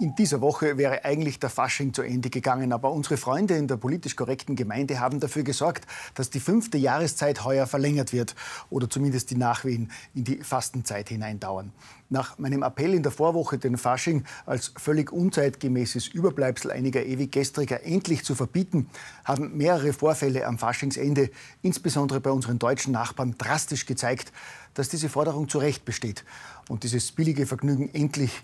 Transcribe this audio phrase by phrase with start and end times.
[0.00, 3.76] In dieser Woche wäre eigentlich der Fasching zu Ende gegangen, aber unsere Freunde in der
[3.76, 8.34] politisch korrekten Gemeinde haben dafür gesorgt, dass die fünfte Jahreszeit heuer verlängert wird
[8.70, 11.72] oder zumindest die Nachwehen in die Fastenzeit hineindauern.
[12.08, 17.84] Nach meinem Appell in der Vorwoche, den Fasching als völlig unzeitgemäßes Überbleibsel einiger ewig Gestriger
[17.84, 18.88] endlich zu verbieten,
[19.24, 21.30] haben mehrere Vorfälle am Faschingsende,
[21.60, 24.32] insbesondere bei unseren deutschen Nachbarn, drastisch gezeigt,
[24.74, 26.24] dass diese Forderung zu Recht besteht
[26.68, 28.42] und dieses billige Vergnügen endlich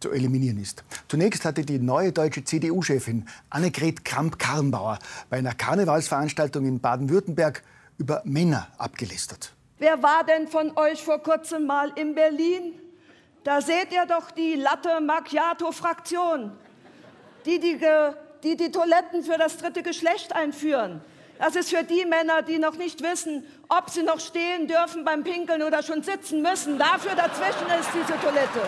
[0.00, 0.84] zu eliminieren ist.
[1.08, 4.98] Zunächst hatte die neue deutsche CDU-Chefin Annegret Kramp-Karrenbauer
[5.30, 7.62] bei einer Karnevalsveranstaltung in Baden-Württemberg
[7.98, 9.52] über Männer abgelästert.
[9.78, 12.74] Wer war denn von euch vor kurzem mal in Berlin?
[13.44, 16.52] Da seht ihr doch die Latte Macchiato-Fraktion,
[17.46, 17.80] die die,
[18.42, 21.00] die die Toiletten für das dritte Geschlecht einführen.
[21.38, 25.22] Das ist für die Männer, die noch nicht wissen, ob sie noch stehen dürfen beim
[25.22, 26.78] Pinkeln oder schon sitzen müssen.
[26.78, 28.62] Dafür dazwischen ist diese Toilette.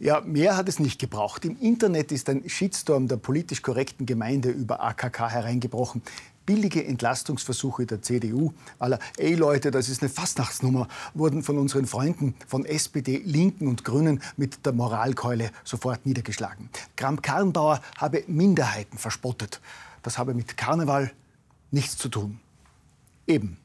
[0.00, 1.44] Ja, mehr hat es nicht gebraucht.
[1.44, 6.02] Im Internet ist ein Shitstorm der politisch korrekten Gemeinde über AKK hereingebrochen.
[6.46, 12.36] Billige Entlastungsversuche der CDU, aller, ey Leute, das ist eine Fastnachtsnummer, wurden von unseren Freunden
[12.46, 16.70] von SPD, Linken und Grünen mit der Moralkeule sofort niedergeschlagen.
[16.94, 19.60] Kramp-Karrenbauer habe Minderheiten verspottet.
[20.04, 21.10] Das habe mit Karneval
[21.72, 22.38] nichts zu tun.
[23.26, 23.58] Eben.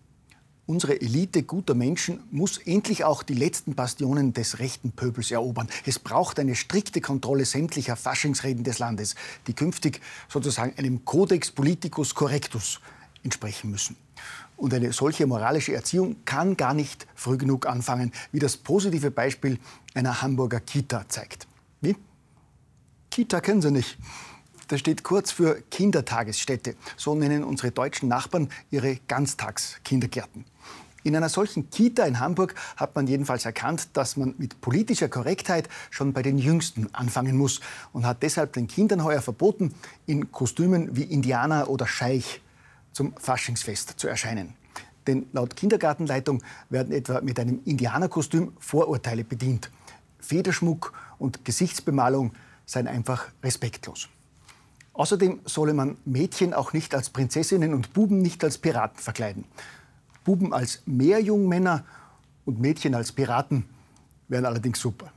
[0.66, 5.68] Unsere Elite guter Menschen muss endlich auch die letzten Bastionen des rechten Pöbels erobern.
[5.86, 9.16] Es braucht eine strikte Kontrolle sämtlicher Faschingsreden des Landes,
[9.48, 12.80] die künftig sozusagen einem Codex Politicus Correctus
[13.24, 13.98] entsprechen müssen.
[14.56, 19.60] Und eine solche moralische Erziehung kann gar nicht früh genug anfangen, wie das positive Beispiel
[19.94, 21.46] einer Hamburger Kita zeigt.
[21.82, 21.98] Wie?
[23.10, 23.98] Kita kennen Sie nicht.
[24.68, 26.76] Das steht kurz für Kindertagesstätte.
[26.98, 30.46] So nennen unsere deutschen Nachbarn ihre Ganztagskindergärten.
[31.04, 35.68] In einer solchen Kita in Hamburg hat man jedenfalls erkannt, dass man mit politischer Korrektheit
[35.92, 37.60] schon bei den Jüngsten anfangen muss
[37.92, 39.74] und hat deshalb den Kindern heuer verboten,
[40.06, 42.42] in Kostümen wie Indianer oder Scheich
[42.94, 44.54] zum Faschingsfest zu erscheinen.
[45.06, 49.70] Denn laut Kindergartenleitung werden etwa mit einem Indianerkostüm Vorurteile bedient.
[50.20, 52.32] Federschmuck und Gesichtsbemalung
[52.66, 54.08] seien einfach respektlos.
[54.94, 59.46] Außerdem solle man Mädchen auch nicht als Prinzessinnen und Buben nicht als Piraten verkleiden.
[60.24, 61.84] Buben als Meerjungmänner
[62.46, 63.66] und Mädchen als Piraten
[64.28, 65.12] wären allerdings super.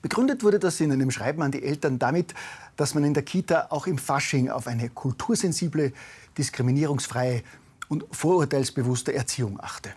[0.00, 2.34] Begründet wurde das in einem Schreiben an die Eltern damit,
[2.76, 5.92] dass man in der Kita auch im Fasching auf eine kultursensible,
[6.36, 7.42] diskriminierungsfreie
[7.88, 9.90] und vorurteilsbewusste Erziehung achte.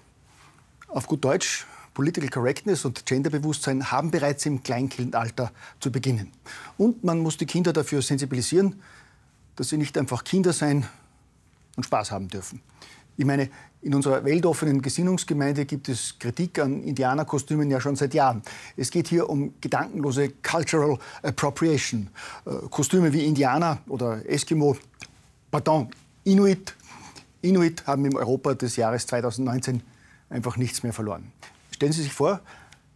[0.87, 1.65] Auf gut Deutsch,
[1.97, 6.31] Political Correctness und Genderbewusstsein haben bereits im Kleinkindalter zu beginnen.
[6.77, 8.79] Und man muss die Kinder dafür sensibilisieren,
[9.55, 10.85] dass sie nicht einfach Kinder sein
[11.75, 12.61] und Spaß haben dürfen.
[13.17, 13.49] Ich meine,
[13.81, 18.43] in unserer weltoffenen Gesinnungsgemeinde gibt es Kritik an Indianerkostümen ja schon seit Jahren.
[18.75, 22.11] Es geht hier um gedankenlose Cultural Appropriation.
[22.45, 24.77] Äh, Kostüme wie Indianer oder Eskimo,
[25.49, 25.89] pardon,
[26.25, 26.75] Inuit.
[27.41, 29.81] Inuit haben im Europa des Jahres 2019
[30.29, 31.31] einfach nichts mehr verloren.
[31.77, 32.41] Stellen Sie sich vor,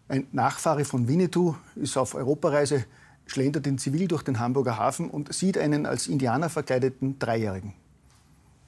[0.07, 2.85] ein Nachfahre von Winnetou ist auf Europareise,
[3.27, 7.75] schlendert in Zivil durch den Hamburger Hafen und sieht einen als Indianer verkleideten Dreijährigen.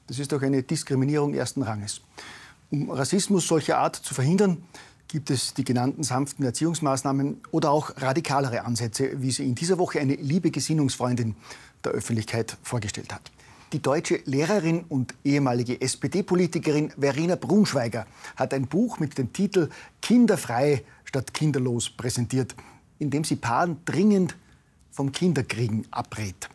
[0.06, 2.00] Das ist doch eine Diskriminierung ersten Ranges.
[2.70, 4.62] Um Rassismus solcher Art zu verhindern,
[5.08, 9.98] gibt es die genannten sanften Erziehungsmaßnahmen oder auch radikalere Ansätze, wie sie in dieser Woche
[9.98, 11.34] eine liebe Gesinnungsfreundin
[11.82, 13.32] der Öffentlichkeit vorgestellt hat.
[13.72, 19.68] Die deutsche Lehrerin und ehemalige SPD-Politikerin Verena Brunschweiger hat ein Buch mit dem Titel
[20.00, 22.54] Kinderfrei statt kinderlos präsentiert,
[22.98, 24.36] in dem sie Paaren dringend
[24.90, 26.48] vom Kinderkriegen abrät.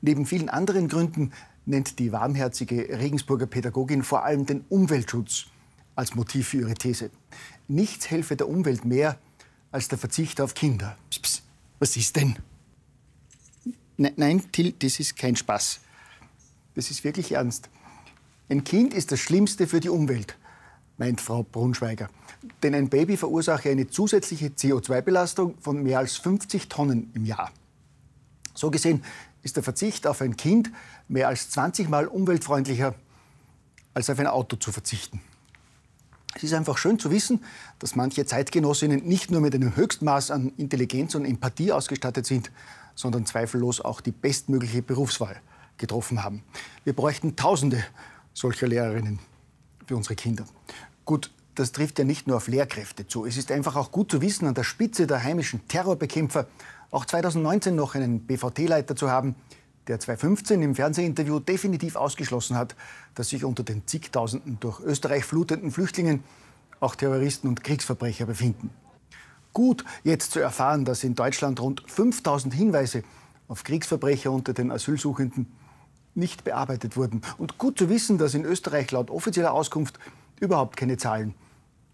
[0.00, 1.32] Neben vielen anderen Gründen
[1.66, 5.46] nennt die warmherzige Regensburger Pädagogin vor allem den Umweltschutz
[5.94, 7.10] als Motiv für ihre These.
[7.68, 9.18] Nichts helfe der Umwelt mehr
[9.72, 10.96] als der Verzicht auf Kinder.
[11.10, 11.42] Psst.
[11.78, 12.36] Was ist denn?
[13.98, 15.80] Ne, nein, Till, das ist kein Spaß.
[16.76, 17.70] Das ist wirklich ernst.
[18.50, 20.36] Ein Kind ist das Schlimmste für die Umwelt,
[20.98, 22.08] meint Frau Brunschweiger.
[22.62, 27.50] Denn ein Baby verursache eine zusätzliche CO2-Belastung von mehr als 50 Tonnen im Jahr.
[28.54, 29.02] So gesehen
[29.42, 30.70] ist der Verzicht auf ein Kind
[31.08, 32.94] mehr als 20 Mal umweltfreundlicher,
[33.94, 35.22] als auf ein Auto zu verzichten.
[36.34, 37.42] Es ist einfach schön zu wissen,
[37.78, 42.52] dass manche Zeitgenossinnen nicht nur mit einem Höchstmaß an Intelligenz und Empathie ausgestattet sind,
[42.94, 45.40] sondern zweifellos auch die bestmögliche Berufswahl
[45.78, 46.42] getroffen haben.
[46.84, 47.84] Wir bräuchten Tausende
[48.34, 49.18] solcher Lehrerinnen
[49.86, 50.44] für unsere Kinder.
[51.04, 53.24] Gut, das trifft ja nicht nur auf Lehrkräfte zu.
[53.24, 56.46] Es ist einfach auch gut zu wissen, an der Spitze der heimischen Terrorbekämpfer
[56.90, 59.34] auch 2019 noch einen BVT-Leiter zu haben,
[59.88, 62.74] der 2015 im Fernsehinterview definitiv ausgeschlossen hat,
[63.14, 66.24] dass sich unter den zigtausenden durch Österreich flutenden Flüchtlingen
[66.80, 68.70] auch Terroristen und Kriegsverbrecher befinden.
[69.52, 73.02] Gut, jetzt zu erfahren, dass in Deutschland rund 5000 Hinweise
[73.48, 75.46] auf Kriegsverbrecher unter den Asylsuchenden
[76.16, 77.22] nicht bearbeitet wurden.
[77.38, 79.98] Und gut zu wissen, dass in Österreich laut offizieller Auskunft
[80.40, 81.34] überhaupt keine Zahlen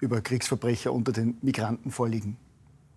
[0.00, 2.36] über Kriegsverbrecher unter den Migranten vorliegen.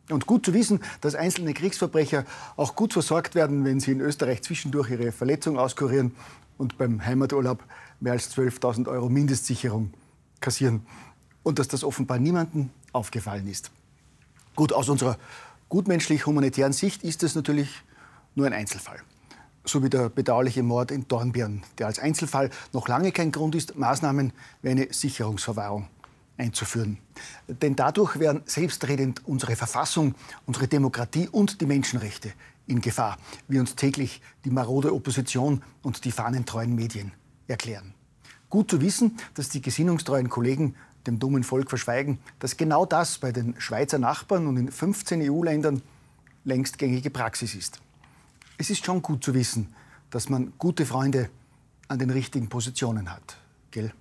[0.09, 2.25] Und gut zu wissen, dass einzelne Kriegsverbrecher
[2.57, 6.13] auch gut versorgt werden, wenn sie in Österreich zwischendurch ihre Verletzung auskurieren
[6.57, 7.63] und beim Heimaturlaub
[7.99, 9.93] mehr als 12.000 Euro Mindestsicherung
[10.41, 10.85] kassieren.
[11.43, 13.71] Und dass das offenbar niemandem aufgefallen ist.
[14.55, 15.17] Gut, aus unserer
[15.69, 17.83] gutmenschlich-humanitären Sicht ist es natürlich
[18.35, 18.99] nur ein Einzelfall.
[19.65, 23.75] So wie der bedauerliche Mord in Dornbirn, der als Einzelfall noch lange kein Grund ist,
[23.75, 24.31] Maßnahmen
[24.61, 25.87] wie eine Sicherungsverwahrung
[26.37, 26.99] einzuführen.
[27.47, 30.13] Denn dadurch wären selbstredend unsere Verfassung,
[30.45, 32.31] unsere Demokratie und die Menschenrechte
[32.67, 33.17] in Gefahr,
[33.47, 37.11] wie uns täglich die marode Opposition und die fahnentreuen Medien
[37.47, 37.93] erklären.
[38.49, 40.75] Gut zu wissen, dass die gesinnungstreuen Kollegen
[41.07, 45.81] dem dummen Volk verschweigen, dass genau das bei den Schweizer Nachbarn und in 15 EU-Ländern
[46.43, 47.79] längst gängige Praxis ist.
[48.57, 49.73] Es ist schon gut zu wissen,
[50.09, 51.29] dass man gute Freunde
[51.87, 53.37] an den richtigen Positionen hat.
[53.71, 53.93] Gell?